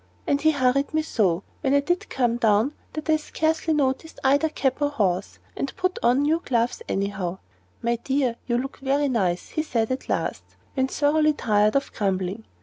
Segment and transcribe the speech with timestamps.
[0.25, 4.49] And he hurried me so, when I did come down, that I scarcely noticed either
[4.49, 7.37] cab or horse, and put on my new gloves anyhow.
[7.83, 10.41] "My dear, you look very nice," he said at last,
[10.73, 12.45] when thoroughly tired of grumbling.